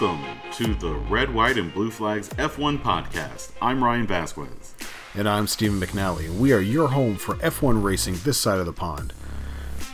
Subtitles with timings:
[0.00, 3.50] Welcome to the Red, White, and Blue Flags F1 podcast.
[3.60, 4.74] I'm Ryan Vasquez.
[5.14, 6.30] And I'm Stephen McNally.
[6.30, 9.12] We are your home for F1 racing this side of the pond.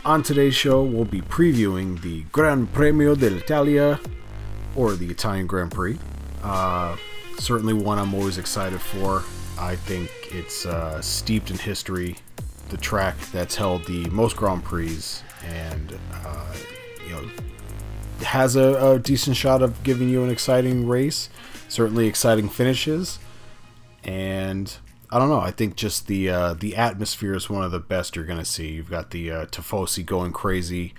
[0.05, 3.99] On today's show, we'll be previewing the Gran Premio dell'Italia,
[4.77, 5.97] or the Italian Grand Prix.
[6.41, 6.95] Uh,
[7.37, 9.23] certainly one I'm always excited for.
[9.59, 12.15] I think it's uh, steeped in history,
[12.69, 14.99] the track that's held the most Grand Prix,
[15.43, 16.53] and uh,
[17.05, 17.29] you know
[18.21, 21.29] has a, a decent shot of giving you an exciting race,
[21.67, 23.19] certainly exciting finishes,
[24.03, 24.77] and
[25.09, 25.39] I don't know.
[25.39, 28.71] I think just the uh, the atmosphere is one of the best you're gonna see.
[28.71, 30.93] You've got the uh, Tifosi going crazy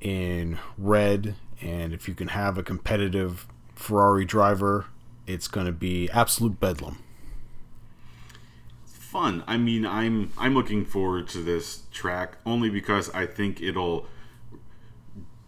[0.00, 4.86] in red, and if you can have a competitive Ferrari driver,
[5.26, 6.98] it's gonna be absolute bedlam.
[8.86, 9.44] Fun.
[9.46, 14.06] I mean, I'm I'm looking forward to this track only because I think it'll,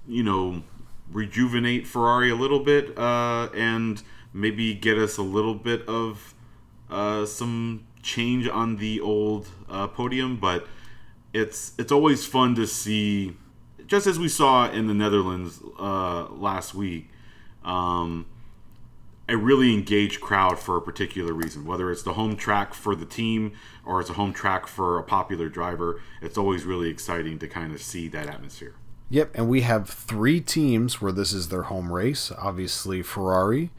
[0.07, 0.63] you know,
[1.13, 6.35] rejuvenate Ferrari a little bit uh, and maybe get us a little bit of
[6.91, 10.37] uh, some change on the old uh, podium.
[10.37, 10.67] But
[11.33, 13.37] it's it's always fun to see,
[13.87, 17.11] just as we saw in the Netherlands uh, last week.
[17.65, 18.27] Um,
[19.29, 23.05] a really engaged crowd for a particular reason, whether it's the home track for the
[23.05, 23.53] team
[23.85, 26.01] or it's a home track for a popular driver.
[26.23, 28.75] It's always really exciting to kind of see that atmosphere.
[29.11, 32.31] Yep, and we have three teams where this is their home race.
[32.37, 33.71] Obviously, Ferrari,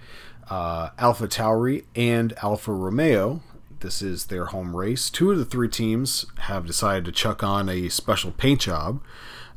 [0.49, 3.41] uh, Alpha Tauri, and Alfa Romeo.
[3.81, 5.09] This is their home race.
[5.09, 9.01] Two of the three teams have decided to chuck on a special paint job.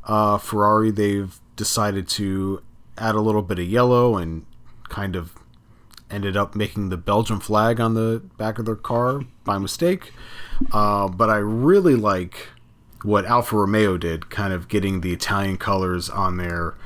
[0.04, 2.62] Uh, Ferrari, they've decided to
[2.98, 4.44] add a little bit of yellow and
[4.90, 5.32] kind of
[6.10, 10.12] ended up making the Belgian flag on the back of their car by mistake.
[10.70, 12.48] Uh, but I really like
[13.02, 16.76] what Alfa Romeo did, kind of getting the Italian colors on there.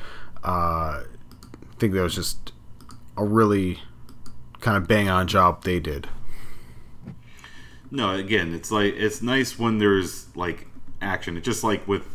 [0.42, 2.52] Uh, I think that was just
[3.16, 3.80] a really
[4.60, 6.08] kind of bang on job they did.
[7.90, 10.66] No, again, it's like it's nice when there's like
[11.00, 11.36] action.
[11.36, 12.14] It's just like with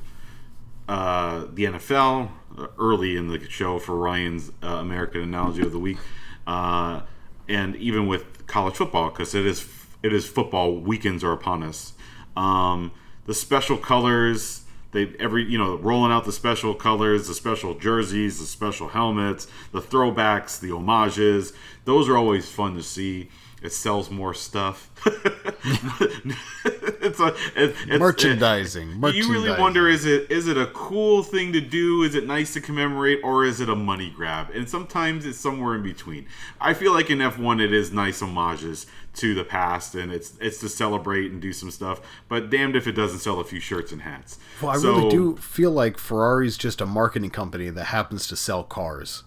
[0.89, 5.79] uh, the NFL uh, early in the show for Ryan's uh, American analogy of the
[5.79, 5.97] week,
[6.45, 7.01] uh,
[7.47, 9.67] and even with college football because it is
[10.03, 11.93] it is football weekends are upon us.
[12.35, 12.91] Um,
[13.25, 18.39] the special colors they every you know rolling out the special colors the special jerseys
[18.39, 21.53] the special helmets the throwbacks the homages
[21.85, 23.29] those are always fun to see
[23.61, 24.89] it sells more stuff.
[27.01, 28.91] It's a it, it's, merchandising.
[28.91, 32.03] It, merchandising you really wonder is it is it a cool thing to do?
[32.03, 34.51] Is it nice to commemorate or is it a money grab?
[34.51, 36.27] And sometimes it's somewhere in between.
[36.59, 38.85] I feel like in f1 it is nice homages
[39.15, 41.99] to the past and it's it's to celebrate and do some stuff
[42.29, 44.37] but damned if it doesn't sell a few shirts and hats.
[44.61, 48.35] Well i so, really do feel like ferrari's just a marketing company that happens to
[48.35, 49.23] sell cars.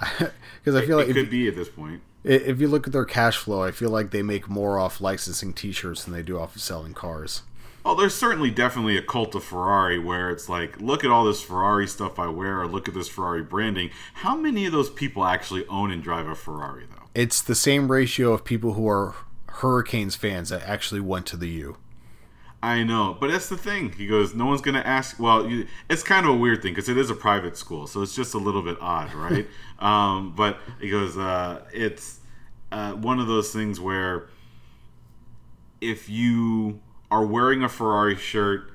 [0.64, 2.92] Because i feel it, like it could be at this point if you look at
[2.92, 6.38] their cash flow i feel like they make more off licensing t-shirts than they do
[6.38, 7.42] off of selling cars
[7.84, 11.40] Oh, there's certainly definitely a cult of Ferrari where it's like, look at all this
[11.40, 13.88] Ferrari stuff I wear, or look at this Ferrari branding.
[14.12, 17.06] How many of those people actually own and drive a Ferrari, though?
[17.14, 19.14] It's the same ratio of people who are
[19.46, 21.78] Hurricanes fans that actually went to the U.
[22.62, 23.92] I know, but that's the thing.
[23.92, 25.20] He goes, no one's going to ask.
[25.20, 28.02] Well, you, it's kind of a weird thing because it is a private school, so
[28.02, 29.46] it's just a little bit odd, right?
[29.78, 32.18] um, but he goes, uh, it's
[32.72, 34.28] uh, one of those things where
[35.80, 36.80] if you
[37.10, 38.72] are wearing a Ferrari shirt,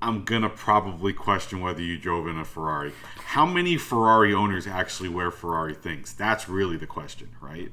[0.00, 2.92] I'm gonna probably question whether you drove in a Ferrari.
[3.16, 6.12] How many Ferrari owners actually wear Ferrari things?
[6.12, 7.72] That's really the question, right?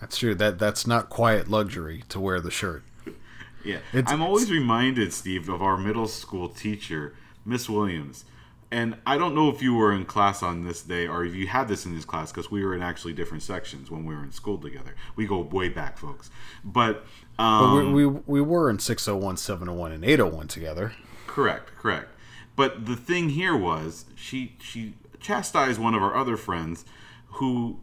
[0.00, 0.34] That's true.
[0.34, 2.82] That that's not quiet luxury to wear the shirt.
[3.64, 7.14] Yeah, it's, I'm always reminded, Steve, of our middle school teacher,
[7.44, 8.24] Miss Williams.
[8.70, 11.46] And I don't know if you were in class on this day or if you
[11.46, 14.24] had this in this class because we were in actually different sections when we were
[14.24, 14.96] in school together.
[15.14, 16.28] We go way back, folks.
[16.64, 17.04] But
[17.38, 20.92] um, but we, we we were in 601, 701, and 801 together.
[21.28, 22.08] Correct, correct.
[22.56, 26.84] But the thing here was she she chastised one of our other friends
[27.34, 27.78] who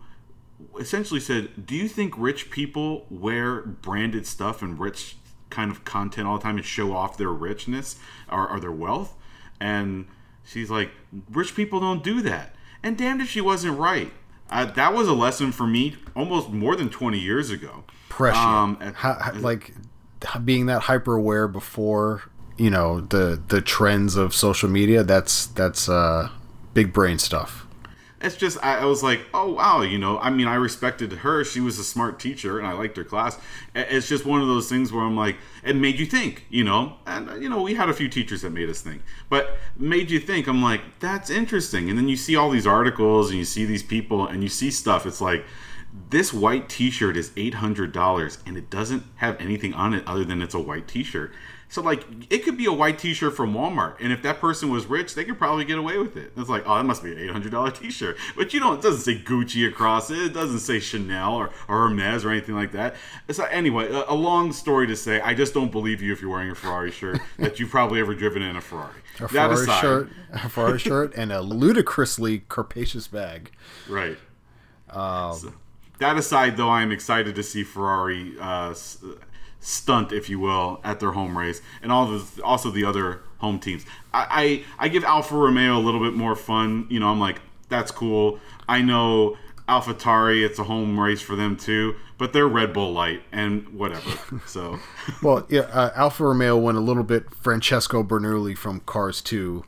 [0.79, 5.15] essentially said, "Do you think rich people wear branded stuff and rich
[5.51, 7.97] kind of content all the time and show off their richness
[8.29, 9.15] or, or their wealth?"
[9.59, 10.07] And
[10.43, 10.91] she's like,
[11.29, 14.11] "Rich people don't do that." And damned if she wasn't right.
[14.49, 17.83] Uh, that was a lesson for me almost more than 20 years ago.
[18.09, 18.43] Prescient.
[18.43, 19.73] Um, how, like
[20.43, 22.23] being that hyper aware before
[22.57, 25.03] you know the the trends of social media.
[25.03, 26.29] That's that's uh,
[26.73, 27.65] big brain stuff.
[28.21, 31.43] It's just I, I, was like, oh wow, you know, I mean, I respected her.
[31.43, 33.37] She was a smart teacher, and I liked her class.
[33.75, 36.97] It's just one of those things where I'm like, it made you think, you know,
[37.05, 40.19] and you know, we had a few teachers that made us think, but made you
[40.19, 40.47] think.
[40.47, 41.89] I'm like, that's interesting.
[41.89, 44.71] And then you see all these articles, and you see these people, and you see
[44.71, 45.05] stuff.
[45.05, 45.45] It's like
[46.09, 50.23] this white T-shirt is eight hundred dollars, and it doesn't have anything on it other
[50.23, 51.31] than it's a white T-shirt.
[51.71, 54.87] So like it could be a white T-shirt from Walmart, and if that person was
[54.87, 56.33] rich, they could probably get away with it.
[56.35, 58.79] It's like, oh, that must be an eight hundred dollar T-shirt, but you don't.
[58.79, 60.17] It doesn't say Gucci across it.
[60.17, 62.97] It doesn't say Chanel or, or Hermes or anything like that.
[63.29, 66.29] So anyway, a, a, long story to say, I just don't believe you if you're
[66.29, 68.99] wearing a Ferrari shirt that you've probably ever driven in a Ferrari.
[69.21, 73.49] A Ferrari aside, shirt, a Ferrari shirt, and a ludicrously capacious bag.
[73.87, 74.17] Right.
[74.89, 75.53] Um, so,
[75.99, 78.33] that aside, though, I'm excited to see Ferrari.
[78.41, 78.73] Uh,
[79.61, 83.59] stunt, if you will, at their home race, and all the also the other home
[83.59, 83.85] teams.
[84.13, 86.87] I, I I give Alfa Romeo a little bit more fun.
[86.89, 88.39] You know, I'm like, that's cool.
[88.67, 89.37] I know
[89.71, 94.09] AlphaTauri, it's a home race for them too, but they're Red Bull light and whatever.
[94.45, 94.79] So,
[95.21, 99.63] well, yeah, uh, Alfa Romeo went a little bit Francesco Bernoulli from Cars 2,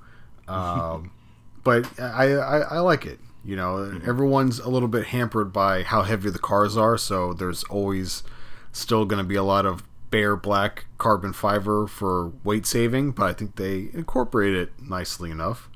[0.48, 1.12] um,
[1.64, 3.20] but I, I, I like it.
[3.46, 4.10] You know, mm-hmm.
[4.10, 8.24] everyone's a little bit hampered by how heavy the cars are, so there's always
[8.74, 13.24] Still going to be a lot of bare black carbon fiber for weight saving, but
[13.24, 15.70] I think they incorporate it nicely enough.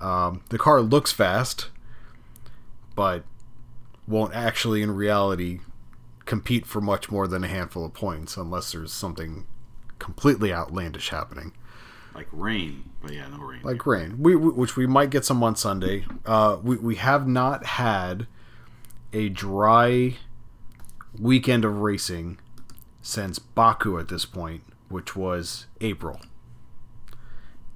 [0.00, 1.70] Um, the car looks fast,
[2.94, 3.24] but
[4.06, 5.60] won't actually, in reality,
[6.24, 9.46] compete for much more than a handful of points unless there's something
[9.98, 11.52] completely outlandish happening.
[12.14, 13.60] Like rain, but yeah, no rain.
[13.62, 16.04] Like rain, we, we which we might get some on Sunday.
[16.24, 18.28] Uh, we we have not had
[19.12, 20.16] a dry
[21.18, 22.38] weekend of racing
[23.02, 26.20] since Baku at this point, which was April.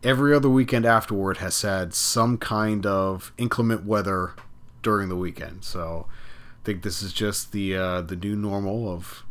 [0.03, 4.35] Every other weekend afterward has had some kind of inclement weather
[4.83, 5.65] during the weekend.
[5.65, 9.25] So I think this is just the uh, the new normal of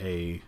[0.00, 0.42] a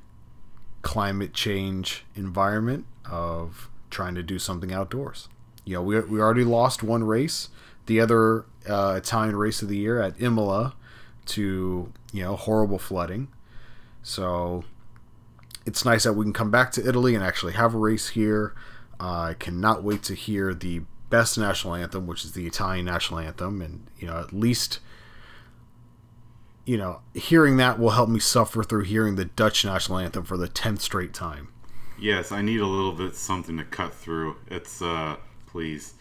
[0.83, 5.29] climate change environment of trying to do something outdoors.
[5.65, 7.51] You know, we, we already lost one race,
[7.87, 10.75] the other uh, Italian race of the year at Imola
[11.29, 13.29] to you know horrible flooding.
[14.03, 14.65] So
[15.67, 18.55] it's nice that we can come back to Italy and actually have a race here.
[19.01, 23.21] Uh, I cannot wait to hear the best national anthem, which is the Italian national
[23.21, 24.81] anthem, and you know at least
[26.65, 30.37] you know hearing that will help me suffer through hearing the Dutch national anthem for
[30.37, 31.49] the tenth straight time.
[31.99, 34.37] Yes, I need a little bit something to cut through.
[34.49, 35.17] It's uh,
[35.47, 35.95] please.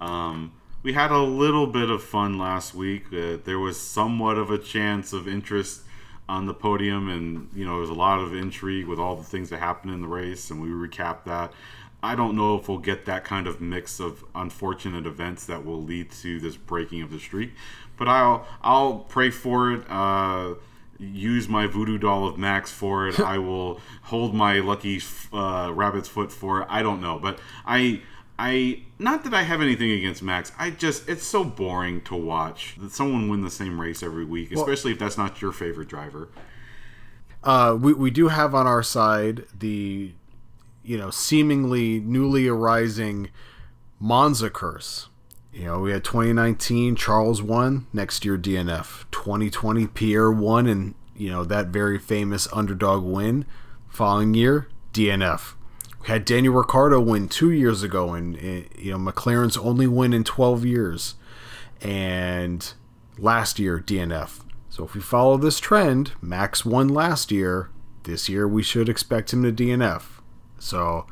[0.00, 0.52] Um,
[0.82, 3.06] we had a little bit of fun last week.
[3.12, 5.82] Uh, there was somewhat of a chance of interest
[6.28, 9.24] on the podium, and you know, there was a lot of intrigue with all the
[9.24, 11.52] things that happened in the race, and we recapped that.
[12.00, 15.82] I don't know if we'll get that kind of mix of unfortunate events that will
[15.82, 17.52] lead to this breaking of the streak,
[17.96, 19.84] but I'll I'll pray for it.
[19.88, 20.54] Uh,
[21.00, 23.18] use my voodoo doll of Max for it.
[23.34, 25.00] I will hold my lucky
[25.32, 26.66] uh, rabbit's foot for it.
[26.70, 28.02] I don't know, but I
[28.38, 30.52] I not that I have anything against Max.
[30.58, 34.52] I just it's so boring to watch that someone win the same race every week,
[34.52, 36.28] especially well, if that's not your favorite driver.
[37.42, 40.12] Uh, we we do have on our side the
[40.84, 43.30] you know seemingly newly arising
[43.98, 45.08] Monza curse.
[45.52, 49.06] You know, we had 2019 Charles won, next year DNF.
[49.10, 53.46] 2020 Pierre won and you know that very famous underdog win.
[53.88, 55.54] Following year DNF
[56.00, 58.36] we had Daniel Ricciardo win two years ago, and,
[58.76, 61.14] you know McLaren's only win in 12 years,
[61.80, 62.72] and
[63.18, 64.40] last year DNF.
[64.70, 67.70] So if we follow this trend, Max won last year.
[68.04, 70.04] This year we should expect him to DNF.
[70.58, 71.06] So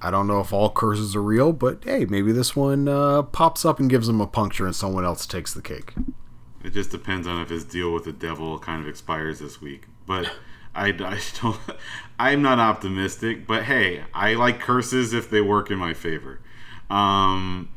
[0.00, 3.64] I don't know if all curses are real, but hey, maybe this one uh, pops
[3.64, 5.94] up and gives him a puncture, and someone else takes the cake.
[6.62, 9.86] It just depends on if his deal with the devil kind of expires this week,
[10.06, 10.30] but.
[10.78, 11.58] I, I don't.
[12.20, 16.40] I'm not optimistic, but hey, I like curses if they work in my favor.
[16.90, 17.68] Um,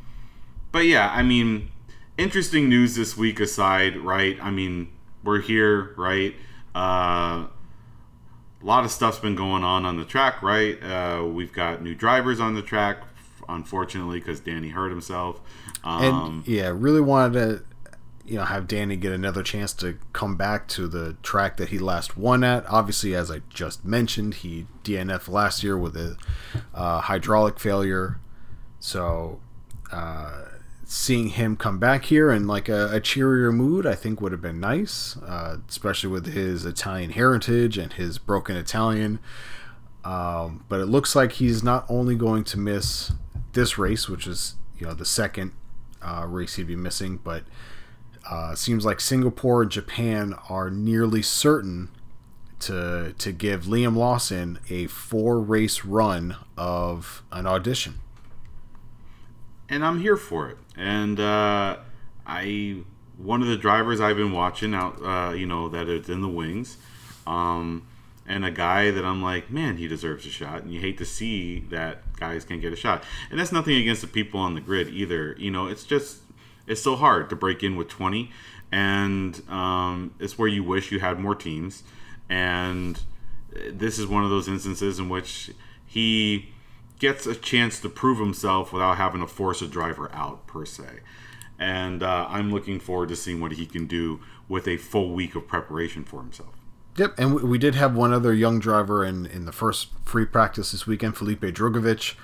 [0.72, 1.70] but yeah, I mean,
[2.18, 4.38] interesting news this week aside, right?
[4.42, 4.92] I mean,
[5.24, 6.34] we're here, right?
[6.74, 7.48] Uh,
[8.62, 10.82] a lot of stuff's been going on on the track, right?
[10.82, 12.98] Uh, we've got new drivers on the track,
[13.50, 15.42] unfortunately, because Danny hurt himself.
[15.84, 17.64] Um, and yeah, really wanted to
[18.26, 21.80] you know have Danny get another chance to come back to the track that he
[21.80, 22.66] last won at.
[22.70, 26.18] Obviously, as I just mentioned, he DNF last year with a
[26.74, 28.20] uh, hydraulic failure.
[28.80, 29.40] So
[29.92, 30.46] uh,
[30.86, 34.42] seeing him come back here in like a, a, cheerier mood, I think would have
[34.42, 39.20] been nice, uh, especially with his Italian heritage and his broken Italian.
[40.04, 43.12] Um, but it looks like he's not only going to miss
[43.54, 45.52] this race, which is you know the second
[46.02, 47.44] uh, race he'd be missing, but
[48.30, 51.90] uh, seems like Singapore and Japan are nearly certain
[52.60, 58.00] to to give Liam Lawson a four race run of an audition.
[59.68, 60.58] And I'm here for it.
[60.78, 61.78] And uh,
[62.26, 62.84] I
[63.18, 66.28] one of the drivers I've been watching out, uh, you know, that is in the
[66.28, 66.78] wings.
[67.28, 67.88] Um,
[68.28, 70.64] and a guy that I'm like, man, he deserves a shot.
[70.64, 73.04] And you hate to see that guys can get a shot.
[73.30, 75.36] And that's nothing against the people on the grid either.
[75.38, 76.21] You know, it's just
[76.72, 78.32] it's so hard to break in with 20,
[78.72, 81.84] and um, it's where you wish you had more teams.
[82.30, 82.98] And
[83.70, 85.52] this is one of those instances in which
[85.86, 86.54] he
[86.98, 91.02] gets a chance to prove himself without having to force a driver out per se.
[91.60, 95.36] And uh, I'm looking forward to seeing what he can do with a full week
[95.36, 96.56] of preparation for himself.
[96.98, 100.72] Yep, and we, did have one other young driver in, in the first free practice
[100.72, 101.18] this weekend.
[101.18, 102.16] Felipe Drugovich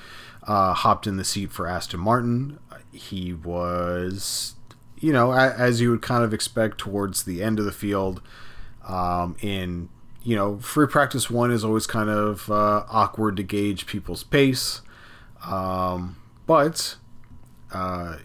[0.47, 2.57] uh, hopped in the seat for Aston Martin.
[2.91, 4.55] He was,
[4.97, 8.21] you know, as you would kind of expect towards the end of the field.
[8.87, 9.89] Um, in
[10.27, 14.81] you know, free practice one is always kind of uh, awkward to gauge people's pace,
[15.45, 16.97] um, but
[17.73, 18.17] uh,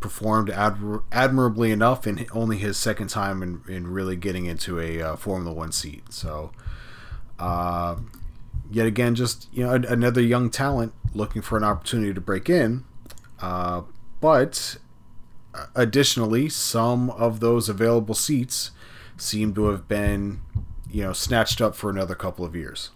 [0.00, 5.02] performed admir- admirably enough in only his second time in, in really getting into a
[5.02, 6.10] uh, Formula One seat.
[6.10, 6.52] So,
[7.38, 7.96] uh,
[8.72, 12.84] yet again, just you know, another young talent looking for an opportunity to break in.
[13.40, 13.82] Uh,
[14.20, 14.76] but
[15.54, 18.70] uh, additionally, some of those available seats
[19.16, 20.40] seem to have been,
[20.90, 22.90] you know, snatched up for another couple of years.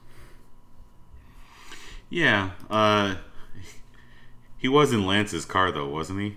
[2.09, 3.17] Yeah, uh,
[4.57, 6.37] he was in Lance's car though, wasn't he?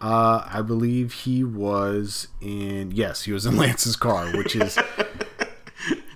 [0.00, 2.90] Uh, I believe he was in.
[2.92, 4.78] Yes, he was in Lance's car, which is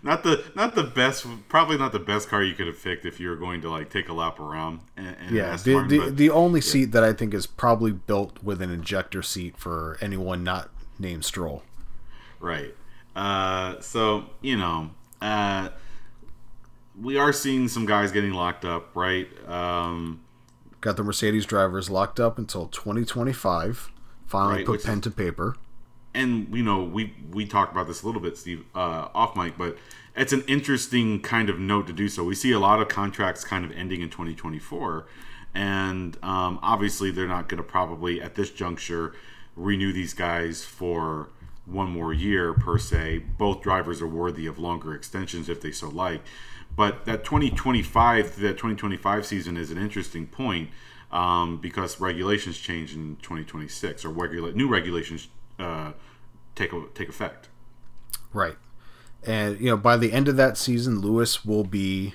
[0.08, 1.26] not the not the best.
[1.48, 3.90] Probably not the best car you could have picked if you were going to like
[3.90, 4.80] take a lap around.
[4.96, 6.66] And, and yeah, the the, but, the only yeah.
[6.66, 11.26] seat that I think is probably built with an injector seat for anyone not named
[11.26, 11.62] Stroll.
[12.40, 12.74] Right.
[13.14, 15.68] Uh, so you know, uh,
[16.98, 18.96] we are seeing some guys getting locked up.
[18.96, 19.28] Right.
[19.46, 20.24] Um,
[20.80, 23.90] got the Mercedes drivers locked up until 2025.
[24.26, 25.56] Finally right, put pen is, to paper.
[26.18, 29.56] And you know, we we talked about this a little bit, Steve, uh, off mic,
[29.56, 29.78] but
[30.16, 32.24] it's an interesting kind of note to do so.
[32.24, 35.06] We see a lot of contracts kind of ending in 2024,
[35.54, 39.14] and um, obviously they're not going to probably at this juncture
[39.54, 41.28] renew these guys for
[41.66, 43.18] one more year per se.
[43.38, 46.22] Both drivers are worthy of longer extensions if they so like.
[46.74, 50.70] But that 2025 that 2025 season is an interesting point
[51.12, 55.28] um, because regulations change in 2026 or regula- new regulations
[55.60, 55.92] uh,
[56.58, 57.48] take take effect.
[58.32, 58.56] Right,
[59.24, 62.14] and you know by the end of that season, Lewis will be,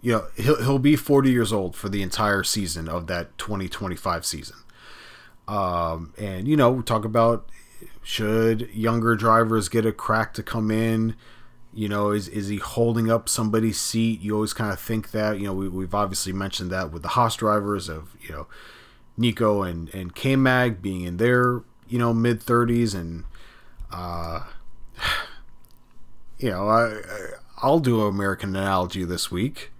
[0.00, 4.24] you know, he'll he'll be 40 years old for the entire season of that 2025
[4.24, 4.56] season.
[5.46, 7.48] Um, and you know, we talk about
[8.02, 11.16] should younger drivers get a crack to come in
[11.72, 14.20] you know, is is he holding up somebody's seat?
[14.20, 15.38] You always kind of think that.
[15.38, 18.46] You know, we, we've obviously mentioned that with the Haas drivers of you know
[19.16, 23.24] Nico and and K Mag being in their you know mid thirties, and
[23.92, 24.40] uh,
[26.38, 27.00] you know, I
[27.62, 29.70] I'll do an American analogy this week.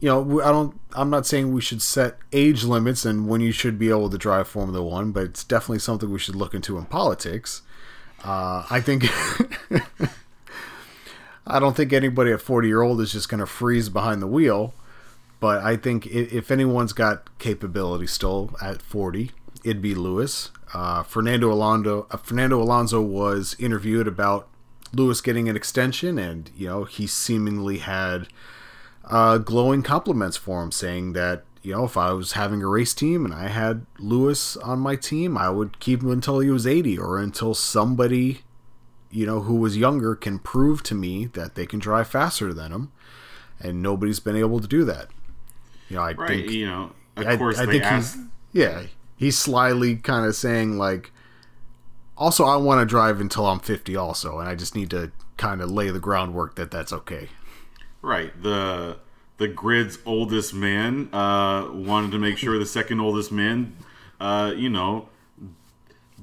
[0.00, 0.78] You know, I don't.
[0.92, 4.18] I'm not saying we should set age limits and when you should be able to
[4.18, 7.62] drive Formula One, but it's definitely something we should look into in politics
[8.24, 9.04] uh, I think
[11.46, 14.26] I don't think anybody at 40 year old is just going to freeze behind the
[14.26, 14.74] wheel.
[15.38, 19.32] But I think if anyone's got capability still at 40,
[19.64, 20.50] it'd be Lewis.
[20.76, 22.06] Uh, Fernando Alonso.
[22.10, 24.46] Uh, Fernando Alonso was interviewed about
[24.92, 28.28] Lewis getting an extension, and you know he seemingly had
[29.06, 32.92] uh, glowing compliments for him, saying that you know, if I was having a race
[32.92, 36.66] team and I had Lewis on my team, I would keep him until he was
[36.66, 38.42] 80 or until somebody,
[39.10, 42.70] you know, who was younger can prove to me that they can drive faster than
[42.70, 42.92] him.
[43.58, 45.08] And nobody's been able to do that.
[45.88, 48.14] You know, I right, think, you know, of I, course, I think asked...
[48.14, 48.82] he's, yeah,
[49.16, 51.12] he's slyly kind of saying, like,
[52.16, 55.60] also, I want to drive until I'm 50 also, and I just need to kind
[55.60, 57.28] of lay the groundwork that that's okay.
[58.00, 58.42] Right.
[58.42, 58.98] The
[59.38, 63.76] the grid's oldest man uh, wanted to make sure the second oldest man,
[64.18, 65.10] uh, you know,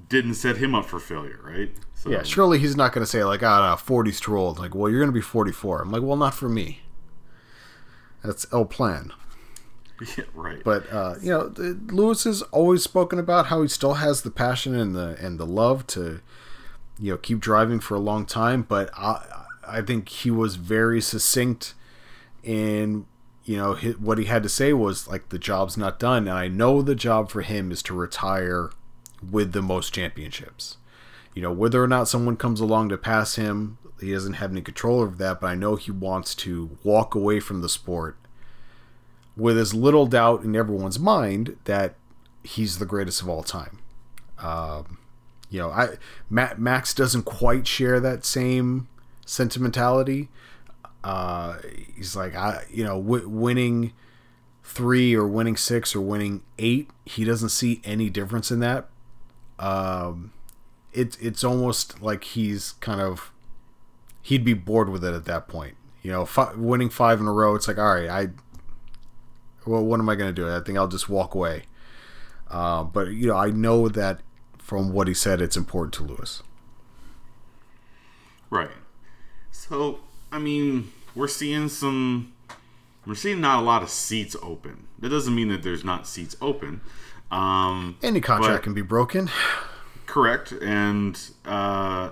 [0.09, 1.71] didn't set him up for failure, right?
[1.93, 4.57] So, yeah, surely he's not going to say like, "Ah, oh, no, 40's too old."
[4.57, 5.83] Like, well, you're going to be 44.
[5.83, 6.81] I'm like, well, not for me.
[8.23, 9.11] That's El Plan.
[10.17, 10.61] Yeah, right.
[10.63, 14.75] But uh, you know, Lewis has always spoken about how he still has the passion
[14.75, 16.19] and the and the love to,
[16.99, 18.63] you know, keep driving for a long time.
[18.63, 21.73] But I, I think he was very succinct
[22.43, 23.05] in
[23.45, 26.37] you know, hi what he had to say was like the job's not done, and
[26.37, 28.71] I know the job for him is to retire
[29.21, 30.77] with the most championships.
[31.33, 34.61] You know, whether or not someone comes along to pass him, he doesn't have any
[34.61, 38.17] control over that, but I know he wants to walk away from the sport
[39.35, 41.95] with as little doubt in everyone's mind that
[42.43, 43.79] he's the greatest of all time.
[44.39, 44.99] Um,
[45.49, 45.97] you know, I
[46.29, 48.87] Max doesn't quite share that same
[49.25, 50.29] sentimentality.
[51.03, 51.57] Uh,
[51.95, 53.93] he's like, I, you know, w- winning
[54.63, 58.87] three or winning six or winning eight, he doesn't see any difference in that.
[59.59, 60.31] Um,
[60.91, 63.31] it's it's almost like he's kind of
[64.21, 65.75] he'd be bored with it at that point.
[66.01, 68.29] You know, winning five in a row, it's like, all right, I,
[69.65, 70.49] well, what am I going to do?
[70.49, 71.63] I think I'll just walk away.
[72.49, 74.19] Uh, but you know, I know that
[74.57, 76.43] from what he said, it's important to Lewis.
[78.49, 78.69] Right.
[79.51, 79.99] So,
[80.31, 82.33] I mean, we're seeing some.
[83.05, 84.87] We're seeing not a lot of seats open.
[84.99, 86.79] That doesn't mean that there's not seats open.
[87.31, 89.29] Um, Any contract can be broken.
[90.05, 92.11] Correct, and uh,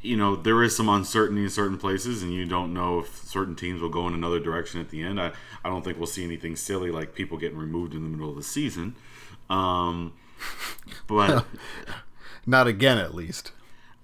[0.00, 3.56] you know there is some uncertainty in certain places, and you don't know if certain
[3.56, 5.20] teams will go in another direction at the end.
[5.20, 5.32] I,
[5.64, 8.36] I don't think we'll see anything silly like people getting removed in the middle of
[8.36, 8.94] the season.
[9.50, 10.12] Um,
[11.06, 11.46] but
[12.46, 13.52] not again, at least.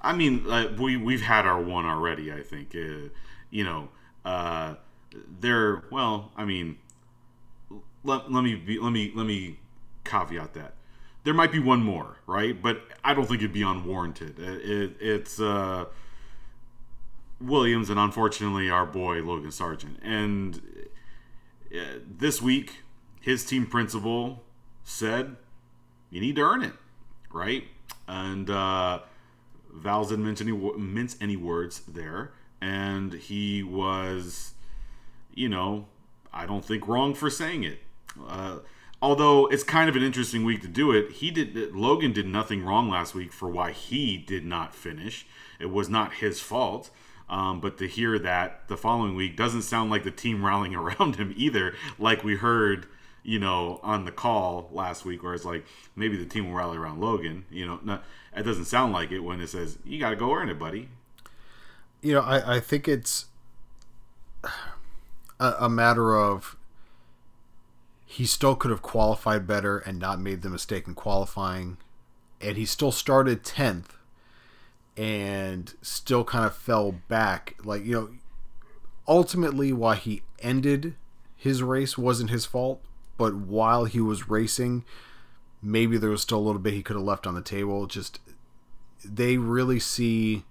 [0.01, 2.33] I mean, uh, we we've had our one already.
[2.33, 3.09] I think uh,
[3.51, 3.89] you know
[4.25, 4.75] uh,
[5.41, 5.85] there.
[5.91, 6.79] Well, I mean,
[8.03, 9.61] let, let me be, let me let me
[10.05, 10.75] caveat that
[11.25, 12.61] there might be one more, right?
[12.61, 14.38] But I don't think it'd be unwarranted.
[14.38, 15.87] It, it, it's uh,
[17.40, 19.99] Williams and unfortunately our boy Logan Sargent.
[20.02, 20.61] And
[21.75, 22.83] uh, this week,
[23.21, 24.45] his team principal
[24.85, 25.37] said,
[26.11, 26.75] "You need to earn it,
[27.33, 27.64] right?"
[28.07, 29.00] And uh,
[29.83, 34.52] didn't mention any, mince any words there, and he was,
[35.35, 35.87] you know,
[36.35, 37.78] I don't think wrong for saying it.
[38.28, 38.59] Uh,
[39.05, 42.65] although it's kind of an interesting week to do it, he did Logan did nothing
[42.65, 45.27] wrong last week for why he did not finish.
[45.61, 46.89] It was not his fault.
[47.29, 51.17] Um, but to hear that the following week doesn't sound like the team rallying around
[51.17, 52.87] him either, like we heard,
[53.23, 56.79] you know, on the call last week, where it's like maybe the team will rally
[56.79, 57.45] around Logan.
[57.51, 60.33] You know, not, it doesn't sound like it when it says you got to go
[60.33, 60.88] earn it, buddy.
[62.01, 63.27] You know, I, I think it's
[65.38, 66.57] a, a matter of
[68.14, 71.77] he still could have qualified better and not made the mistake in qualifying,
[72.40, 73.96] and he still started tenth
[74.96, 77.57] and still kind of fell back.
[77.64, 78.09] Like you know,
[79.09, 80.94] ultimately, why he ended
[81.37, 82.81] his race wasn't his fault,
[83.16, 84.85] but while he was racing
[85.64, 87.87] maybe there was still a little bit he could have left on the table.
[87.87, 88.20] Just
[89.05, 90.44] they really see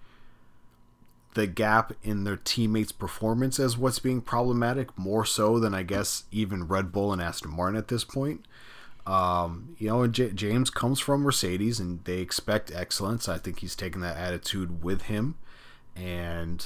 [1.34, 6.24] the gap in their teammates' performance as what's being problematic more so than I guess
[6.32, 8.46] even Red Bull and Aston Martin at this point.
[9.06, 13.28] Um, you know, J- James comes from Mercedes and they expect excellence.
[13.28, 15.36] I think he's taken that attitude with him,
[15.96, 16.66] and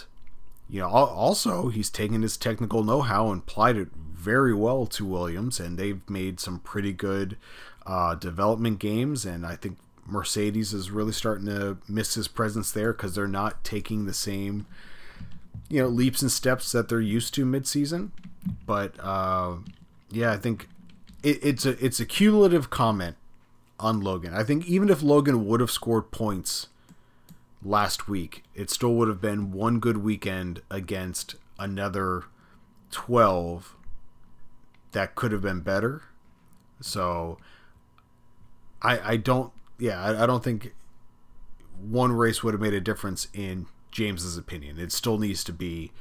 [0.69, 5.59] you know, also he's taken his technical know-how and applied it very well to Williams,
[5.59, 7.37] and they've made some pretty good
[7.85, 9.77] uh, development games, and I think
[10.07, 14.65] Mercedes is really starting to miss his presence there because they're not taking the same,
[15.69, 18.11] you know, leaps and steps that they're used to midseason.
[18.65, 19.57] But uh,
[20.09, 20.69] yeah, I think
[21.23, 23.17] it, it's a it's a cumulative comment
[23.79, 24.33] on Logan.
[24.33, 26.67] I think even if Logan would have scored points
[27.61, 32.23] last week, it still would have been one good weekend against another
[32.91, 33.75] twelve
[34.93, 36.03] that could have been better.
[36.79, 37.37] So
[38.81, 40.73] I I don't yeah I, I don't think
[41.79, 44.79] one race would have made a difference in James's opinion.
[44.79, 45.91] It still needs to be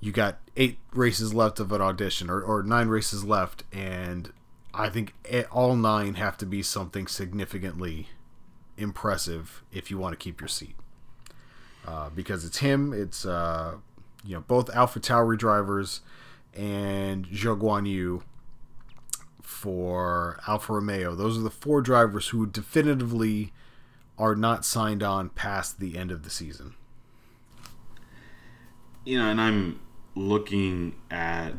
[0.00, 4.32] you got eight races left of an audition or, or nine races left and
[4.72, 5.14] I think
[5.50, 8.08] all nine have to be something significantly
[8.76, 10.76] impressive if you want to keep your seat.
[11.86, 13.76] Uh, because it's him, it's uh,
[14.24, 16.02] you know both Alpha Tauri drivers
[16.54, 18.22] and Zhou Guan Yu
[19.42, 21.14] for Alfa Romeo.
[21.14, 23.52] Those are the four drivers who definitively
[24.18, 26.74] are not signed on past the end of the season.
[29.04, 29.80] You know, and I'm
[30.14, 31.54] looking at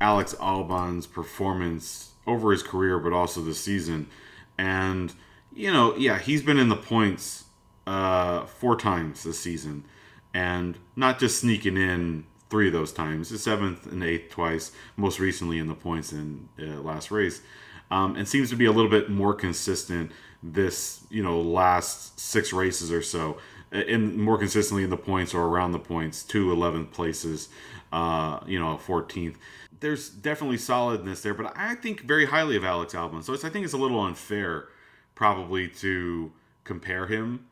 [0.00, 4.08] Alex Albon's performance over his career, but also the season.
[4.56, 5.12] And,
[5.54, 7.44] you know, yeah, he's been in the points
[7.86, 9.84] uh, four times this season.
[10.32, 15.18] And not just sneaking in three of those times, the seventh and eighth twice, most
[15.18, 17.42] recently in the points in uh, last race,
[17.90, 22.52] um, and seems to be a little bit more consistent this you know last six
[22.52, 23.38] races or so
[23.72, 27.48] and more consistently in the points or around the points, two 11th places,
[27.92, 29.36] uh, you know, 14th.
[29.80, 33.22] There's definitely solidness there, but I think very highly of Alex Albon.
[33.22, 34.68] So I think it's a little unfair,
[35.14, 36.32] probably, to
[36.64, 37.46] compare him.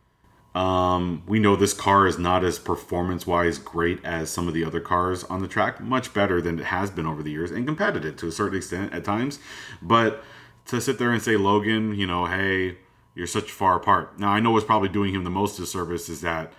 [0.55, 4.65] Um, we know this car is not as performance wise great as some of the
[4.65, 7.67] other cars on the track, much better than it has been over the years, and
[7.67, 9.41] competitive to a certain extent at times.
[9.83, 10.23] But
[10.67, 12.79] to sit there and say, Logan, you know, hey,
[13.15, 14.19] you're such far apart.
[14.19, 16.53] Now, I know what's probably doing him the most disservice is that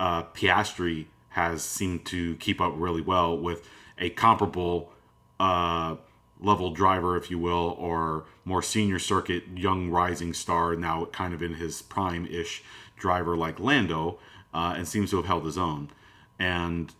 [0.00, 4.92] uh, Piastri has seemed to keep up really well with a comparable
[5.38, 5.96] uh,
[6.40, 11.42] level driver, if you will, or more senior circuit, young rising star, now kind of
[11.42, 12.62] in his prime ish
[12.98, 14.18] driver like Lando,
[14.52, 15.90] uh, and seems to have held his own.
[16.38, 16.92] And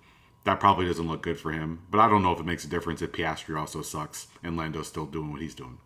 [0.45, 1.83] that probably doesn't look good for him.
[1.91, 4.89] But I don't know if it makes a difference if Piastri also sucks and Lando's
[4.89, 5.79] still doing what he's doing.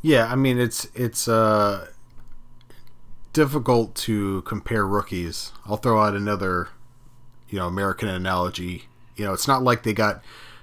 [0.00, 1.88] Yeah, I mean it's it's uh
[3.32, 5.52] difficult to compare rookies.
[5.66, 6.68] I'll throw out another
[7.48, 8.84] you know American analogy.
[9.16, 10.22] You know, it's not like they got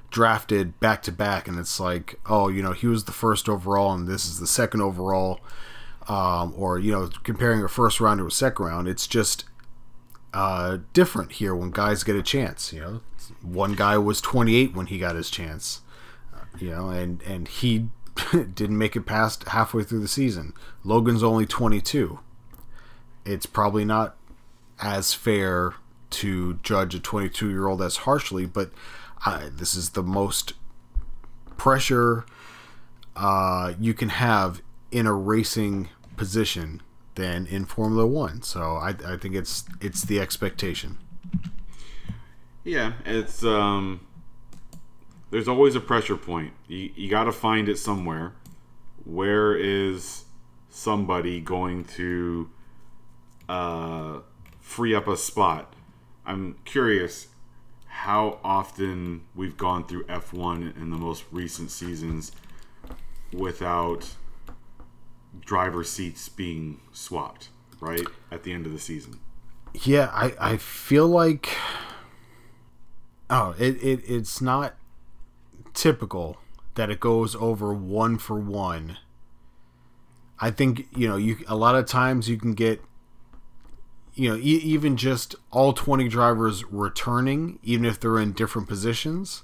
[0.09, 3.93] drafted back to back and it's like, oh, you know, he was the first overall
[3.93, 5.41] and this is the second overall.
[6.07, 9.45] Um, or you know, comparing a first round to a second round, it's just
[10.33, 12.71] uh, different here when guys get a chance.
[12.71, 13.01] You know,
[13.41, 15.81] one guy was 28 when he got his chance.
[16.33, 17.89] Uh, you know, and and he
[18.31, 20.53] didn't make it past halfway through the season.
[20.83, 22.19] Logan's only 22.
[23.25, 24.15] It's probably not
[24.81, 25.73] as fair
[26.11, 28.71] to judge a 22 year old as harshly, but
[29.25, 30.53] uh, this is the most
[31.57, 32.25] pressure
[33.15, 36.81] uh, you can have in a racing position
[37.15, 38.41] than in Formula One.
[38.41, 40.97] So I, I think it's it's the expectation.
[42.63, 44.01] Yeah, it's um,
[45.31, 46.53] there's always a pressure point.
[46.67, 48.33] You, you got to find it somewhere.
[49.03, 50.25] Where is
[50.69, 52.49] somebody going to
[53.47, 54.19] uh,
[54.59, 55.73] free up a spot?
[56.25, 57.27] I'm curious
[57.85, 62.31] how often we've gone through F1 in the most recent seasons
[63.31, 64.15] without
[65.41, 68.05] driver seats being swapped, right?
[68.31, 69.19] At the end of the season.
[69.73, 71.49] Yeah, I, I feel like
[73.29, 74.75] oh, it, it it's not
[75.73, 76.37] typical
[76.75, 78.97] that it goes over one for one.
[80.39, 82.81] I think you know you a lot of times you can get
[84.13, 89.43] you know e- even just all 20 drivers returning even if they're in different positions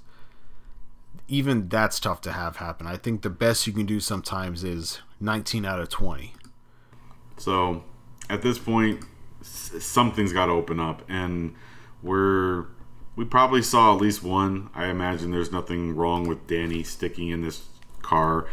[1.28, 2.86] even that's tough to have happen.
[2.86, 6.34] I think the best you can do sometimes is 19 out of 20.
[7.38, 7.84] So,
[8.28, 9.04] at this point
[9.42, 11.54] something's got to open up and
[12.02, 12.66] we're
[13.14, 14.70] we probably saw at least one.
[14.74, 17.64] I imagine there's nothing wrong with Danny sticking in this
[18.00, 18.46] car.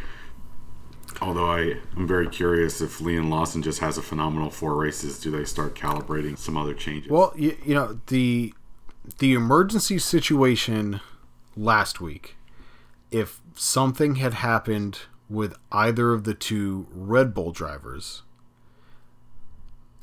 [1.22, 5.32] Although I I'm very curious if Liam Lawson just has a phenomenal four races, do
[5.32, 7.10] they start calibrating some other changes?
[7.10, 8.54] Well, you, you know the
[9.20, 11.00] the emergency situation
[11.56, 12.36] last week.
[13.12, 18.24] If something had happened with either of the two Red Bull drivers,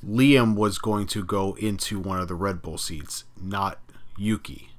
[0.07, 3.81] Liam was going to go into one of the Red Bull seats, not
[4.17, 4.71] Yuki.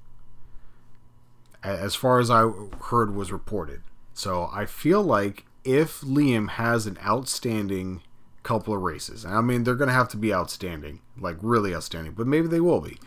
[1.63, 2.49] As far as I
[2.83, 3.81] heard was reported.
[4.13, 8.01] So I feel like if Liam has an outstanding
[8.43, 12.13] couple of races, I mean they're going to have to be outstanding, like really outstanding,
[12.13, 12.97] but maybe they will be.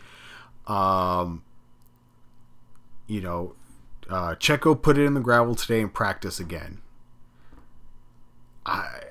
[0.67, 1.43] Um,
[3.07, 3.55] you know,
[4.09, 6.81] uh, Checo put it in the gravel today and practice again.
[8.65, 9.01] I,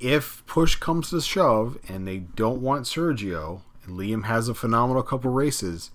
[0.00, 5.02] if push comes to shove and they don't want Sergio and Liam has a phenomenal
[5.02, 5.90] couple races,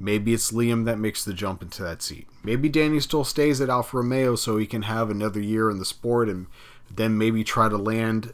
[0.00, 2.28] Maybe it's Liam that makes the jump into that seat.
[2.44, 5.84] Maybe Danny still stays at Alfa Romeo so he can have another year in the
[5.84, 6.46] sport and
[6.88, 8.32] then maybe try to land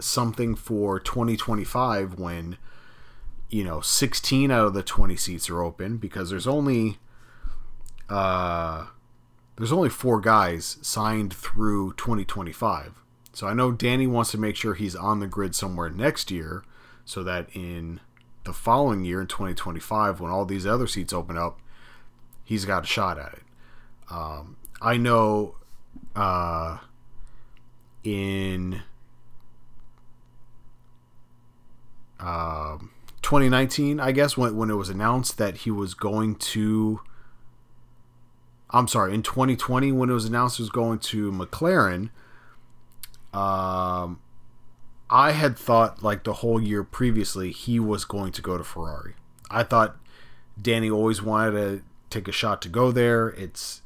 [0.00, 2.58] something for 2025 when
[3.48, 6.98] you know 16 out of the 20 seats are open because there's only
[8.08, 8.86] uh
[9.56, 12.94] there's only four guys signed through 2025.
[13.32, 16.64] So I know Danny wants to make sure he's on the grid somewhere next year
[17.04, 18.00] so that in
[18.44, 21.60] the following year in 2025, when all these other seats open up,
[22.44, 23.42] he's got a shot at it.
[24.10, 25.56] Um, I know
[26.14, 26.78] uh,
[28.02, 28.82] in
[32.20, 32.78] uh,
[33.22, 37.00] 2019, I guess, when, when it was announced that he was going to.
[38.74, 42.10] I'm sorry, in 2020, when it was announced he was going to McLaren,
[43.32, 44.20] um,
[45.08, 49.14] I had thought like the whole year previously he was going to go to Ferrari.
[49.48, 49.96] I thought
[50.60, 53.28] Danny always wanted to take a shot to go there.
[53.28, 53.82] It's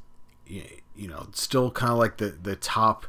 [0.47, 3.05] you know still kind of like the the top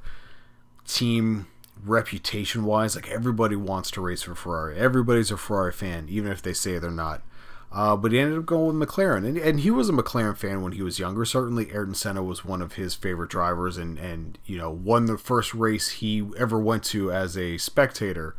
[0.86, 1.46] team
[1.82, 4.78] reputation wise, like everybody wants to race for Ferrari.
[4.78, 7.22] Everybody's a Ferrari fan, even if they say they're not.
[7.72, 10.60] Uh, but he ended up going with McLaren, and, and he was a McLaren fan
[10.60, 11.24] when he was younger.
[11.24, 15.16] Certainly, Ayrton Senna was one of his favorite drivers, and and you know won the
[15.16, 18.34] first race he ever went to as a spectator.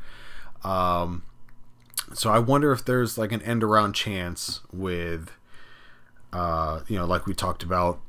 [0.66, 1.24] Um,
[2.14, 5.32] so I wonder if there's like an end around chance with,
[6.34, 8.02] uh, you know, like we talked about,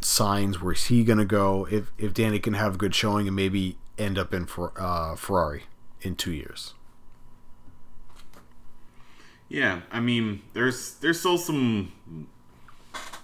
[0.00, 0.62] signs.
[0.62, 1.66] Where's he gonna go?
[1.70, 5.16] If if Danny can have a good showing and maybe end up in for uh,
[5.16, 5.64] Ferrari
[6.02, 6.74] in two years.
[9.48, 11.92] Yeah, I mean, there's there's still some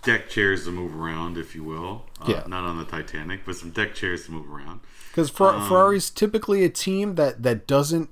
[0.03, 2.05] deck chairs to move around, if you will.
[2.21, 2.45] Uh, Yeah.
[2.47, 4.81] Not on the Titanic, but some deck chairs to move around.
[5.11, 8.11] Because Fer- Ferrari's typically a team that that doesn't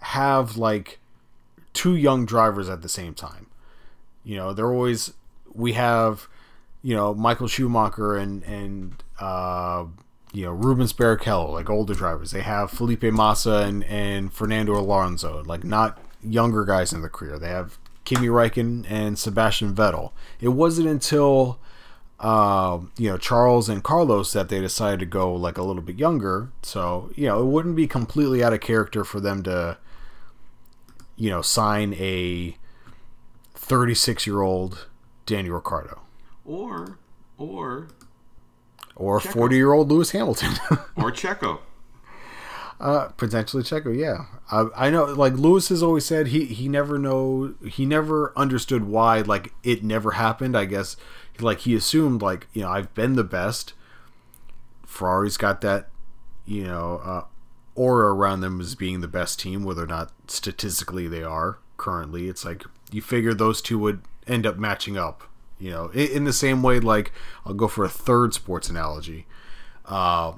[0.00, 0.98] have like
[1.72, 3.46] two young drivers at the same time.
[4.24, 5.12] You know, they're always
[5.52, 6.28] we have
[6.82, 9.84] you know Michael Schumacher and and uh,
[10.32, 12.32] you know Rubens Barrichello, like older drivers.
[12.32, 17.38] They have Felipe Massa and and Fernando Alonso, like not younger guys in the career.
[17.38, 20.12] They have Kimi Räikkönen and Sebastian Vettel.
[20.40, 21.58] It wasn't until
[22.18, 25.96] uh, you know Charles and Carlos that they decided to go like a little bit
[25.96, 26.50] younger.
[26.62, 29.78] So you know it wouldn't be completely out of character for them to
[31.16, 32.56] you know sign a
[33.54, 34.88] 36 year old
[35.26, 36.00] Daniel Ricciardo
[36.44, 36.98] Or
[37.38, 37.88] or
[38.96, 40.52] or 40 year old Lewis Hamilton.
[40.96, 41.60] or Checo.
[42.80, 44.24] Uh, potentially Checo, yeah.
[44.50, 48.84] I, I know, like Lewis has always said, he he never know he never understood
[48.84, 50.56] why like it never happened.
[50.56, 50.96] I guess
[51.38, 53.74] like he assumed like you know I've been the best.
[54.86, 55.90] Ferrari's got that
[56.46, 57.24] you know uh,
[57.74, 62.28] aura around them as being the best team, whether or not statistically they are currently.
[62.28, 65.24] It's like you figure those two would end up matching up.
[65.58, 67.12] You know, in, in the same way, like
[67.44, 69.26] I'll go for a third sports analogy.
[69.84, 70.34] Uh,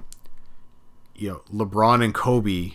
[1.23, 2.73] you know, LeBron and Kobe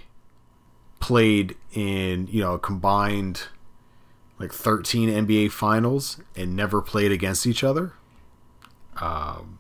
[1.02, 3.44] played in, you know, a combined
[4.40, 7.92] like 13 NBA finals and never played against each other.
[9.02, 9.60] Um,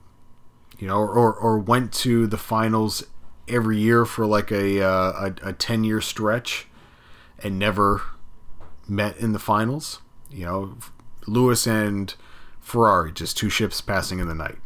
[0.80, 3.04] you know, or, or went to the finals
[3.50, 6.67] every year for like a, uh, a, a 10 year stretch
[7.43, 8.04] and never
[8.88, 10.00] met in the finals.
[10.32, 10.78] You know,
[11.28, 12.15] Lewis and
[12.62, 14.60] Ferrari, just two ships passing in the night.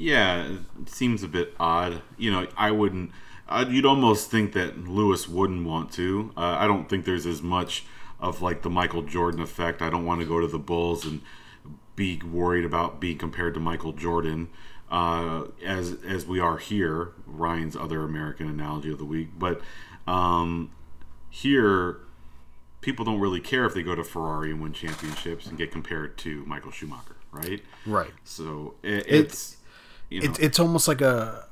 [0.00, 0.48] Yeah,
[0.80, 2.00] it seems a bit odd.
[2.16, 3.12] You know, I wouldn't.
[3.46, 6.32] Uh, you'd almost think that Lewis wouldn't want to.
[6.38, 7.84] Uh, I don't think there's as much
[8.18, 9.82] of like the Michael Jordan effect.
[9.82, 11.20] I don't want to go to the Bulls and
[11.96, 14.48] be worried about being compared to Michael Jordan
[14.90, 17.12] uh, as as we are here.
[17.26, 19.60] Ryan's other American analogy of the week, but
[20.06, 20.70] um,
[21.28, 21.98] here
[22.80, 26.16] people don't really care if they go to Ferrari and win championships and get compared
[26.16, 27.62] to Michael Schumacher, right?
[27.84, 28.12] Right.
[28.24, 29.58] So it, it's
[30.10, 31.46] you know, It's it's almost like a,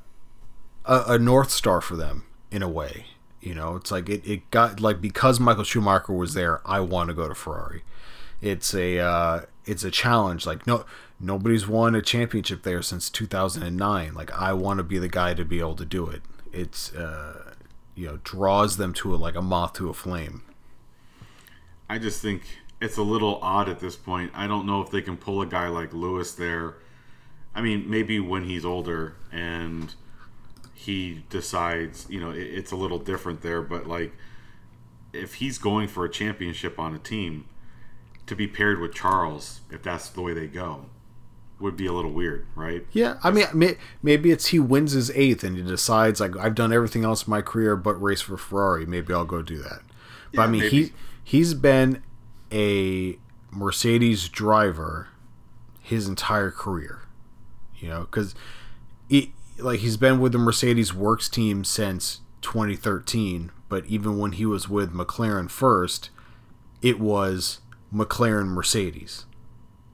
[0.84, 3.06] a a north star for them in a way.
[3.40, 7.08] You know, it's like it, it got like because Michael Schumacher was there, I want
[7.08, 7.82] to go to Ferrari.
[8.42, 10.44] It's a uh, it's a challenge.
[10.44, 10.84] Like no
[11.20, 14.14] nobody's won a championship there since 2009.
[14.14, 16.22] Like I want to be the guy to be able to do it.
[16.52, 17.54] It's uh,
[17.94, 20.42] you know draws them to it like a moth to a flame.
[21.88, 22.42] I just think
[22.80, 24.30] it's a little odd at this point.
[24.34, 26.74] I don't know if they can pull a guy like Lewis there.
[27.54, 29.94] I mean, maybe when he's older and
[30.74, 34.12] he decides, you know, it, it's a little different there, but like
[35.12, 37.46] if he's going for a championship on a team
[38.26, 40.86] to be paired with Charles, if that's the way they go,
[41.58, 42.86] would be a little weird, right?
[42.92, 46.54] Yeah, I mean, may, maybe it's he wins his eighth and he decides like I've
[46.54, 48.86] done everything else in my career but race for Ferrari.
[48.86, 49.80] Maybe I'll go do that.
[50.34, 50.84] But I mean, maybe.
[50.84, 50.92] he
[51.24, 52.02] he's been
[52.52, 53.18] a
[53.50, 55.08] Mercedes driver
[55.80, 57.02] his entire career.
[57.80, 58.34] You know, because
[59.08, 63.50] he like he's been with the Mercedes Works team since 2013.
[63.68, 66.10] But even when he was with McLaren first,
[66.80, 67.60] it was
[67.92, 69.26] McLaren Mercedes.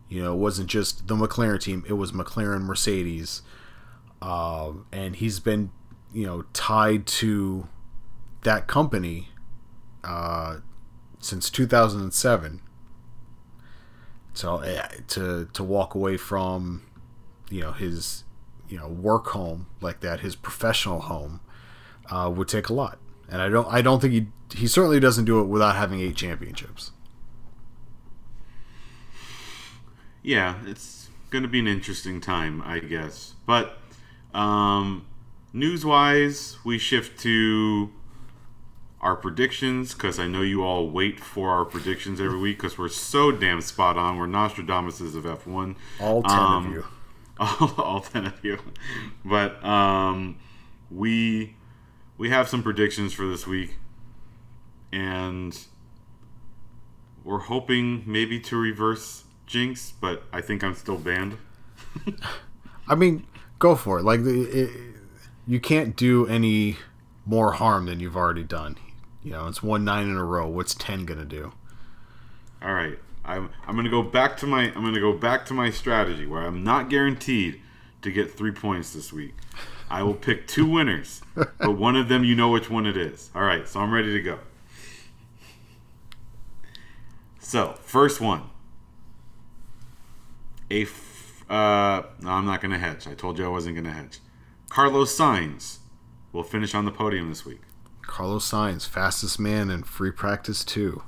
[0.09, 3.43] You know, it wasn't just the McLaren team; it was McLaren Mercedes,
[4.23, 5.73] um, and he's been,
[6.13, 7.67] you know, tied to
[8.43, 9.31] that company
[10.05, 10.59] uh,
[11.19, 12.61] since 2007.
[14.35, 16.83] So eh, to to walk away from,
[17.55, 18.25] you know, his,
[18.69, 21.41] you know, work home like that, his professional home,
[22.11, 22.99] uh, would take a lot.
[23.31, 26.17] And I don't I don't think he he certainly doesn't do it without having eight
[26.17, 26.91] championships.
[30.23, 33.35] yeah, it's going to be an interesting time, I guess.
[33.47, 33.77] But
[34.33, 35.07] um,
[35.53, 37.93] news wise, we shift to
[39.01, 42.89] our predictions because I know you all wait for our predictions every week because we're
[42.89, 44.17] so damn spot on.
[44.19, 45.77] We're Nostradamuses of F1.
[46.01, 46.85] All ten Um, of you.
[47.39, 48.59] all, 10 of you.
[49.25, 50.39] But um,
[50.91, 51.57] we
[52.17, 53.75] we have some predictions for this week,
[54.93, 55.59] and
[57.25, 61.39] we're hoping maybe to reverse Jinx, but I think I'm still banned.
[62.89, 63.27] I mean,
[63.59, 64.05] go for it.
[64.05, 64.71] Like it,
[65.47, 66.77] you can't do any
[67.27, 68.77] more harm than you've already done.
[69.23, 70.47] You know, it's one nine in a row.
[70.47, 71.53] What's ten gonna do?
[72.63, 75.71] All right, I'm I'm gonna go back to my I'm gonna go back to my
[75.71, 77.61] strategy where I'm not guaranteed
[78.03, 79.35] to get three points this week.
[79.91, 83.31] I will pick two winners, but one of them you know which one it is.
[83.35, 84.39] All right, so I'm ready to go.
[87.39, 88.45] So first one,
[90.71, 93.07] a f- uh, no, I'm not gonna hedge.
[93.07, 94.19] I told you I wasn't gonna hedge.
[94.69, 95.79] Carlos Sainz
[96.33, 97.61] will finish on the podium this week.
[98.03, 101.03] Carlos Sainz, fastest man in free practice too.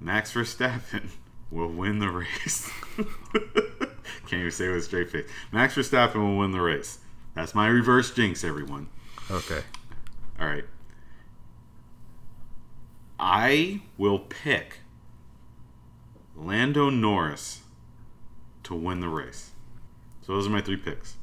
[0.00, 1.10] Max Verstappen
[1.50, 2.70] will win the race.
[4.26, 5.28] Can't even say it with a straight face.
[5.52, 6.98] Max Verstappen will win the race.
[7.34, 8.88] That's my reverse jinx, everyone.
[9.30, 9.62] Okay.
[10.38, 10.64] All right.
[13.18, 14.80] I will pick
[16.36, 17.62] Lando Norris
[18.64, 19.50] to win the race.
[20.22, 21.16] So those are my three picks.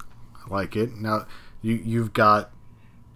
[0.00, 0.96] I like it.
[0.96, 1.26] Now
[1.62, 2.50] you you've got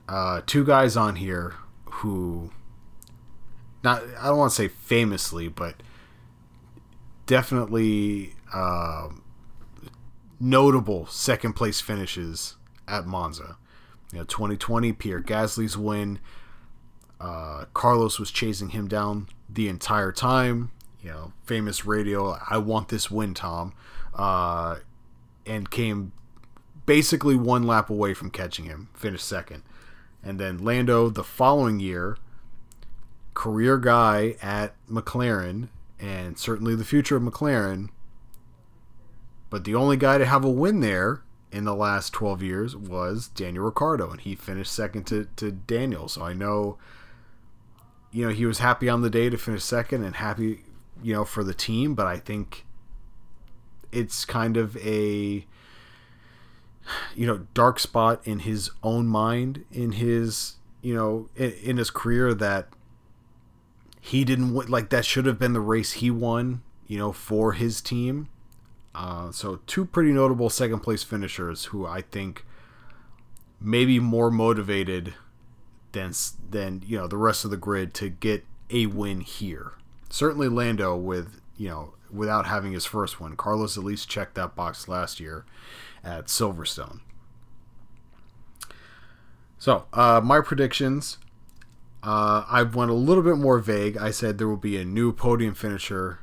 [0.08, 1.54] uh, two guys on here
[1.86, 2.50] who
[3.82, 5.82] not I don't want to say famously, but
[7.26, 9.22] definitely um
[10.40, 12.56] notable second place finishes
[12.88, 13.56] at Monza.
[14.12, 16.18] You know, 2020 Pierre Gasly's win.
[17.20, 20.70] Uh, Carlos was chasing him down the entire time.
[21.02, 22.38] You know, famous radio.
[22.48, 23.74] I want this win, Tom.
[24.14, 24.76] Uh,
[25.46, 26.12] and came
[26.86, 29.62] basically one lap away from catching him, finished second.
[30.22, 32.16] And then Lando the following year,
[33.40, 37.88] career guy at McLaren, and certainly the future of McLaren.
[39.48, 43.28] But the only guy to have a win there in the last 12 years was
[43.28, 46.06] Daniel Ricciardo, and he finished second to, to Daniel.
[46.06, 46.76] So I know,
[48.12, 50.64] you know, he was happy on the day to finish second and happy,
[51.02, 52.66] you know, for the team, but I think
[53.90, 55.46] it's kind of a
[57.16, 61.90] you know dark spot in his own mind in his you know in, in his
[61.90, 62.68] career that
[64.00, 67.80] he didn't like that should have been the race he won you know for his
[67.80, 68.28] team
[68.94, 72.44] uh, so two pretty notable second place finishers who i think
[73.60, 75.14] maybe more motivated
[75.92, 76.12] than
[76.48, 79.72] than you know the rest of the grid to get a win here
[80.08, 84.56] certainly lando with you know without having his first one carlos at least checked that
[84.56, 85.44] box last year
[86.04, 87.00] at Silverstone.
[89.58, 91.18] So, uh, my predictions.
[92.02, 93.96] Uh, I went a little bit more vague.
[93.96, 96.20] I said there will be a new podium finisher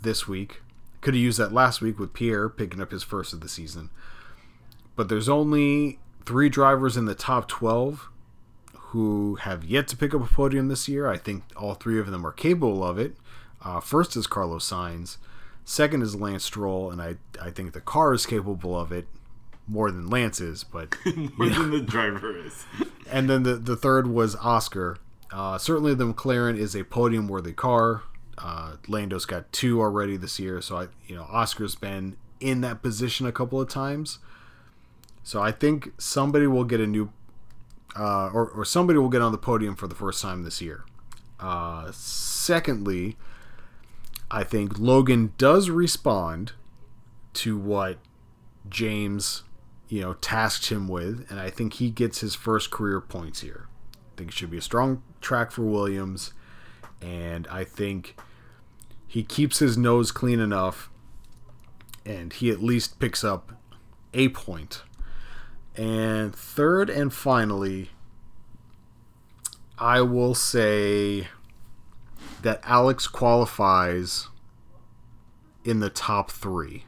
[0.00, 0.62] this week.
[1.00, 3.90] Could have used that last week with Pierre picking up his first of the season.
[4.96, 8.08] But there's only three drivers in the top 12
[8.74, 11.06] who have yet to pick up a podium this year.
[11.06, 13.16] I think all three of them are capable of it.
[13.62, 15.16] Uh, first is Carlos Sainz.
[15.64, 19.06] Second is Lance Stroll, and I I think the car is capable of it
[19.70, 20.96] more than Lance is, but
[21.38, 22.66] more than the driver is.
[23.10, 24.98] and then the the third was Oscar.
[25.32, 28.02] Uh, certainly, the McLaren is a podium worthy car.
[28.36, 32.82] Uh, Lando's got two already this year, so I you know Oscar's been in that
[32.82, 34.18] position a couple of times.
[35.22, 37.12] So I think somebody will get a new,
[37.96, 40.84] uh, or or somebody will get on the podium for the first time this year.
[41.38, 43.16] Uh, secondly,
[44.30, 46.52] I think Logan does respond
[47.34, 47.98] to what
[48.68, 49.42] James,
[49.90, 53.66] you know, tasked him with, and I think he gets his first career points here.
[53.92, 56.32] I think it should be a strong track for Williams,
[57.02, 58.16] and I think
[59.08, 60.90] he keeps his nose clean enough,
[62.06, 63.52] and he at least picks up
[64.14, 64.84] a point.
[65.74, 67.90] And third and finally,
[69.76, 71.26] I will say
[72.42, 74.28] that Alex qualifies
[75.64, 76.84] in the top three.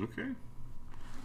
[0.00, 0.30] Okay.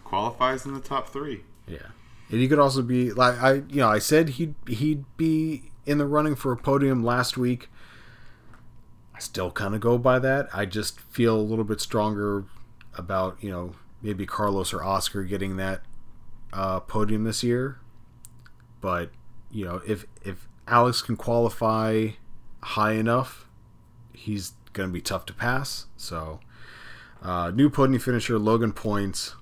[0.04, 1.42] Qualifies in the top three.
[1.66, 1.88] Yeah,
[2.30, 5.98] and he could also be like I, you know, I said he'd he'd be in
[5.98, 7.70] the running for a podium last week.
[9.14, 10.48] I still kind of go by that.
[10.52, 12.44] I just feel a little bit stronger
[12.96, 15.82] about you know maybe Carlos or Oscar getting that
[16.52, 17.78] uh, podium this year.
[18.80, 19.10] But
[19.50, 22.10] you know if if Alex can qualify
[22.62, 23.46] high enough,
[24.12, 25.86] he's going to be tough to pass.
[25.96, 26.40] So,
[27.24, 29.34] uh, new podium finisher Logan points,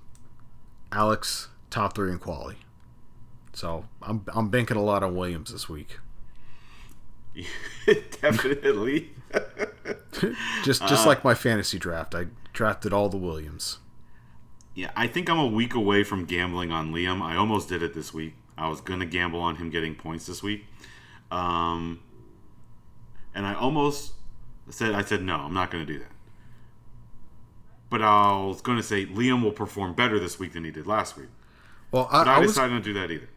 [0.93, 2.59] Alex top three in quality.
[3.53, 5.99] So I'm I'm banking a lot on Williams this week.
[8.21, 9.11] Definitely.
[10.63, 13.79] just just like my fantasy draft, I drafted all the Williams.
[14.75, 17.21] Yeah, I think I'm a week away from gambling on Liam.
[17.21, 18.35] I almost did it this week.
[18.57, 20.67] I was gonna gamble on him getting points this week,
[21.31, 22.01] um,
[23.35, 24.13] and I almost
[24.71, 26.12] said I said no, I'm not gonna do that.
[27.93, 31.15] But I was gonna say Liam will perform better this week than he did last
[31.15, 31.29] week.
[31.91, 33.29] Well, I, But I, I was decided not to do that either.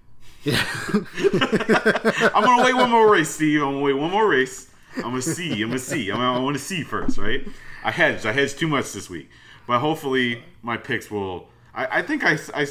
[0.46, 2.30] yeah.
[2.34, 3.62] I'm gonna wait one more race, Steve.
[3.62, 4.72] I'm gonna wait one more race.
[4.96, 5.62] I'm gonna see.
[5.62, 6.10] I'm gonna see.
[6.10, 7.46] I'm gonna, I want to see first, right?
[7.84, 8.26] I hedged.
[8.26, 9.30] I hedged too much this week,
[9.68, 11.50] but hopefully my picks will.
[11.74, 12.66] I, I think I, I,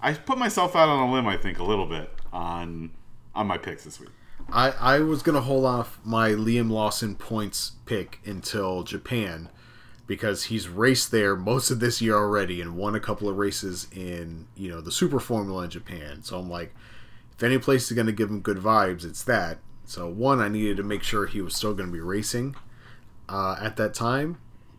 [0.00, 1.26] I put myself out on a limb.
[1.26, 2.92] I think a little bit on
[3.34, 4.10] on my picks this week.
[4.52, 9.48] I, I was gonna hold off my Liam Lawson points pick until Japan
[10.06, 13.88] because he's raced there most of this year already and won a couple of races
[13.92, 16.22] in you know the Super Formula in Japan.
[16.22, 16.74] So I'm like,
[17.36, 19.58] if any place is gonna give him good vibes, it's that.
[19.84, 22.56] So one, I needed to make sure he was still gonna be racing
[23.28, 24.38] uh, at that time,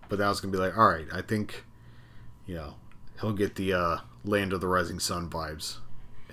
[0.10, 1.66] but that was gonna be like, all right, I think
[2.46, 2.76] you know
[3.20, 5.78] he'll get the uh, Land of the Rising Sun vibes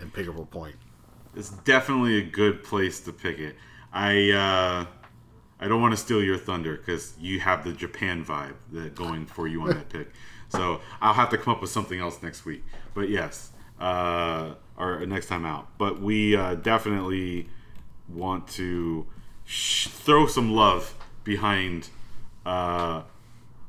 [0.01, 0.77] and pick up a point.
[1.37, 3.57] It's definitely a good place to pick it.
[3.93, 4.87] I uh,
[5.61, 9.27] I don't want to steal your thunder because you have the Japan vibe that going
[9.27, 10.11] for you on that pick.
[10.51, 12.63] So I'll have to come up with something else next week.
[12.93, 13.51] But yes,
[13.81, 15.67] uh, or next time out.
[15.79, 17.49] But we uh, definitely
[18.09, 19.07] want to
[19.45, 20.95] sh- throw some love
[21.25, 21.89] behind
[22.47, 23.03] uh,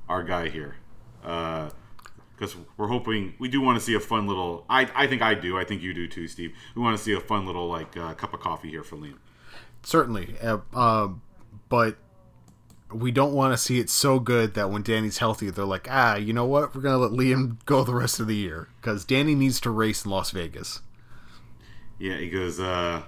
[0.08, 0.76] our guy here.
[1.22, 4.66] Because we're hoping we do want to see a fun little.
[4.70, 5.58] I, I think I do.
[5.58, 6.54] I think you do too, Steve.
[6.76, 9.18] We want to see a fun little like uh, cup of coffee here for Liam.
[9.82, 11.22] Certainly, uh, um,
[11.70, 11.98] but
[12.94, 16.16] we don't want to see it so good that when Danny's healthy, they're like, ah,
[16.16, 16.76] you know what?
[16.76, 20.06] We're gonna let Liam go the rest of the year because Danny needs to race
[20.06, 20.82] in Las Vegas.
[21.98, 22.60] Yeah, he goes.
[22.60, 23.04] Uh,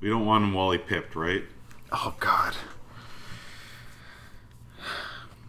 [0.00, 1.42] we don't want him Wally pipped, right?
[1.92, 2.54] Oh God,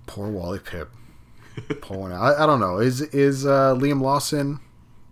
[0.06, 0.88] poor Wally Pipp.
[1.82, 2.22] Pulling out.
[2.22, 2.80] I, I don't know.
[2.80, 4.60] Is is uh, Liam Lawson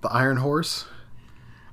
[0.01, 0.85] the Iron Horse?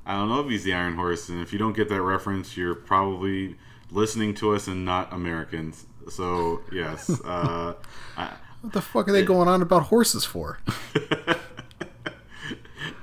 [0.07, 2.57] I don't know if he's the Iron Horse, and if you don't get that reference,
[2.57, 3.57] you're probably
[3.91, 5.86] listening to us and not Americans.
[6.09, 7.74] So yes, uh,
[8.16, 10.59] I, What the fuck are they going on about horses for?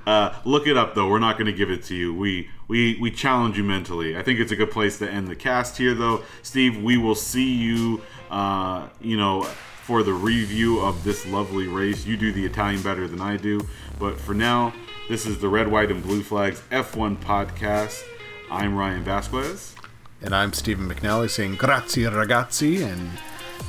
[0.06, 1.08] uh, look it up though.
[1.08, 2.14] We're not going to give it to you.
[2.14, 4.16] We we we challenge you mentally.
[4.16, 6.22] I think it's a good place to end the cast here, though.
[6.42, 8.02] Steve, we will see you.
[8.30, 9.48] Uh, you know,
[9.88, 12.04] for the review of this lovely race.
[12.04, 13.66] You do the Italian better than I do,
[13.98, 14.74] but for now,
[15.08, 18.02] this is the Red, White, and Blue Flags F1 podcast.
[18.50, 19.77] I'm Ryan Vasquez.
[20.20, 23.10] And I'm Stephen McNally saying grazie ragazzi, and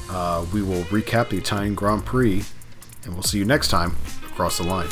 [0.09, 2.43] uh, we will recap the Italian Grand Prix,
[3.05, 3.95] and we'll see you next time
[4.31, 4.89] across the line.